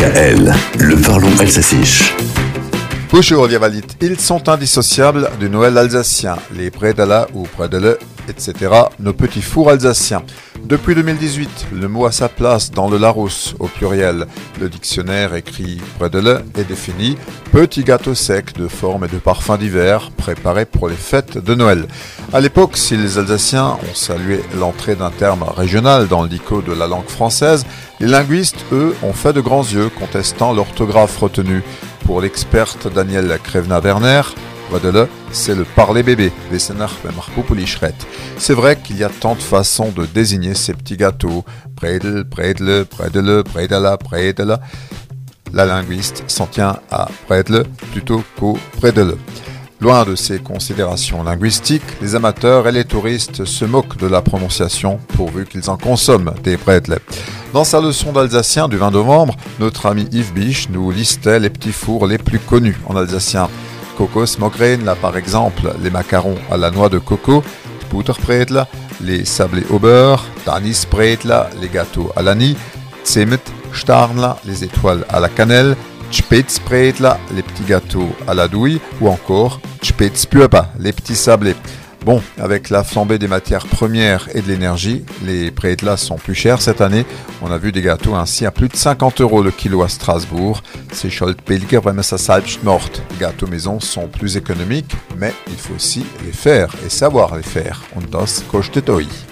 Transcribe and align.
Le 0.00 1.02
parlons 1.02 1.36
alsacien. 1.40 1.80
Bonjour 3.10 3.48
Valit, 3.48 3.82
ils 4.00 4.20
sont 4.20 4.48
indissociables 4.48 5.28
du 5.40 5.50
Noël 5.50 5.76
alsacien, 5.76 6.36
les 6.56 6.70
Bredala 6.70 7.26
ou 7.34 7.48
Bredele, 7.56 7.98
etc., 8.28 8.72
nos 9.00 9.12
petits 9.12 9.42
fours 9.42 9.70
alsaciens. 9.70 10.22
Depuis 10.64 10.94
2018, 10.94 11.68
le 11.72 11.88
mot 11.88 12.06
a 12.06 12.12
sa 12.12 12.28
place 12.28 12.70
dans 12.70 12.88
le 12.88 12.98
Larousse 12.98 13.54
au 13.58 13.68
pluriel. 13.68 14.26
Le 14.60 14.68
dictionnaire 14.68 15.34
écrit 15.34 15.80
Bredele 15.98 16.44
est 16.56 16.64
défini 16.64 17.16
petit 17.52 17.84
gâteau 17.84 18.14
sec 18.14 18.54
de 18.56 18.68
forme 18.68 19.04
et 19.04 19.08
de 19.08 19.18
parfum 19.18 19.56
d'hiver 19.56 20.10
préparé 20.16 20.64
pour 20.64 20.88
les 20.88 20.94
fêtes 20.94 21.38
de 21.38 21.54
Noël. 21.54 21.86
À 22.32 22.40
l'époque, 22.40 22.76
si 22.76 22.96
les 22.96 23.18
Alsaciens 23.18 23.78
ont 23.90 23.94
salué 23.94 24.40
l'entrée 24.58 24.96
d'un 24.96 25.10
terme 25.10 25.44
régional 25.44 26.08
dans 26.08 26.22
le 26.22 26.28
dico 26.28 26.60
de 26.60 26.72
la 26.72 26.86
langue 26.86 27.08
française, 27.08 27.64
les 28.00 28.06
linguistes, 28.06 28.64
eux, 28.72 28.94
ont 29.02 29.12
fait 29.12 29.32
de 29.32 29.40
grands 29.40 29.62
yeux 29.62 29.90
contestant 29.98 30.52
l'orthographe 30.52 31.18
retenue. 31.18 31.62
Pour 32.04 32.20
l'experte 32.20 32.92
Daniel 32.92 33.38
Krevna-Werner, 33.42 34.22
c'est 35.32 35.54
le 35.54 35.64
parler 35.64 36.02
bébé, 36.02 36.32
C'est 38.38 38.54
vrai 38.54 38.76
qu'il 38.76 38.98
y 38.98 39.04
a 39.04 39.08
tant 39.08 39.34
de 39.34 39.40
façons 39.40 39.90
de 39.90 40.06
désigner 40.06 40.54
ces 40.54 40.74
petits 40.74 40.96
gâteaux. 40.96 41.44
Bredel, 41.76 42.24
bredle, 42.24 42.84
bredele, 42.84 43.42
bredala, 43.42 43.96
bredela. 43.96 44.60
La 45.52 45.64
linguiste 45.64 46.24
s'en 46.26 46.46
tient 46.46 46.78
à 46.90 47.08
bredle 47.28 47.64
plutôt 47.92 48.22
qu'au 48.38 48.58
bredele. 48.80 49.16
Loin 49.80 50.04
de 50.04 50.16
ces 50.16 50.40
considérations 50.40 51.22
linguistiques, 51.22 52.00
les 52.02 52.16
amateurs 52.16 52.66
et 52.66 52.72
les 52.72 52.84
touristes 52.84 53.44
se 53.44 53.64
moquent 53.64 53.96
de 53.96 54.08
la 54.08 54.22
prononciation 54.22 54.98
pourvu 55.16 55.46
qu'ils 55.46 55.70
en 55.70 55.76
consomment 55.76 56.34
des 56.42 56.56
bredle. 56.56 56.98
Dans 57.52 57.64
sa 57.64 57.80
leçon 57.80 58.12
d'alsacien 58.12 58.68
du 58.68 58.76
20 58.76 58.90
novembre, 58.90 59.36
notre 59.60 59.86
ami 59.86 60.08
Yves 60.12 60.32
Biche 60.32 60.68
nous 60.68 60.90
listait 60.90 61.38
les 61.38 61.48
petits 61.48 61.72
fours 61.72 62.06
les 62.06 62.18
plus 62.18 62.40
connus 62.40 62.76
en 62.86 62.96
alsacien. 62.96 63.48
Kokos 63.98 64.38
Mogren, 64.38 64.94
par 65.02 65.16
exemple, 65.16 65.74
les 65.82 65.90
macarons 65.90 66.38
à 66.52 66.56
la 66.56 66.70
noix 66.70 66.88
de 66.88 67.00
coco, 67.00 67.42
Butterpredla, 67.90 68.68
les 69.00 69.24
sablés 69.24 69.64
au 69.70 69.80
beurre, 69.80 70.24
Danis 70.46 70.86
les 71.60 71.68
gâteaux 71.68 72.12
à 72.14 72.22
l'anis, 72.22 72.56
Starnla, 73.74 74.36
les 74.44 74.62
étoiles 74.62 75.04
à 75.08 75.18
la 75.18 75.28
cannelle, 75.28 75.76
Spitzbredla, 76.12 77.18
les 77.34 77.42
petits 77.42 77.64
gâteaux 77.64 78.10
à 78.28 78.34
la 78.34 78.46
douille, 78.46 78.80
ou 79.00 79.08
encore 79.08 79.60
Spitzpueba, 79.82 80.70
les 80.78 80.92
petits 80.92 81.16
sablés. 81.16 81.56
Bon, 82.04 82.22
avec 82.38 82.70
la 82.70 82.84
flambée 82.84 83.18
des 83.18 83.28
matières 83.28 83.66
premières 83.66 84.28
et 84.34 84.40
de 84.40 84.48
l'énergie, 84.48 85.04
les 85.24 85.52
là 85.82 85.96
sont 85.96 86.16
plus 86.16 86.34
chers 86.34 86.62
cette 86.62 86.80
année. 86.80 87.04
On 87.42 87.50
a 87.50 87.58
vu 87.58 87.72
des 87.72 87.82
gâteaux 87.82 88.14
ainsi 88.14 88.46
à 88.46 88.50
plus 88.50 88.68
de 88.68 88.76
50 88.76 89.20
euros 89.20 89.42
le 89.42 89.50
kilo 89.50 89.82
à 89.82 89.88
Strasbourg. 89.88 90.62
Ces 90.92 91.10
Scholtpilger, 91.10 91.78
vraiment 91.78 92.02
ça 92.02 92.16
mort. 92.62 92.88
Les 93.12 93.18
gâteaux 93.18 93.46
maison 93.46 93.80
sont 93.80 94.08
plus 94.08 94.36
économiques, 94.36 94.92
mais 95.18 95.34
il 95.48 95.56
faut 95.56 95.74
aussi 95.74 96.04
les 96.24 96.32
faire 96.32 96.74
et 96.86 96.88
savoir 96.88 97.36
les 97.36 97.42
faire. 97.42 97.82
On 97.96 98.00
das 98.00 98.42
kostet 98.50 98.88
euch. 98.90 99.27